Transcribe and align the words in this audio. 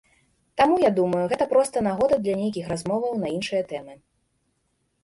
Таму, 0.61 0.75
я 0.83 0.89
думаю, 0.99 1.19
гэта 1.33 1.47
проста 1.53 1.83
нагода 1.89 2.15
для 2.25 2.35
нейкіх 2.43 2.65
размоваў 2.73 3.13
на 3.27 3.35
іншыя 3.39 3.63
тэмы. 3.75 3.93